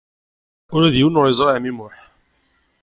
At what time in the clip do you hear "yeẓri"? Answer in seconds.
1.29-1.51